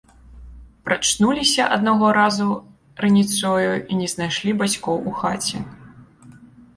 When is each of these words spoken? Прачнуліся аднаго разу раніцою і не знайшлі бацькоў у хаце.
Прачнуліся 0.87 1.65
аднаго 1.75 2.07
разу 2.19 2.47
раніцою 3.05 3.71
і 3.75 3.93
не 3.99 4.07
знайшлі 4.15 4.55
бацькоў 4.63 4.97
у 5.13 5.15
хаце. 5.21 5.57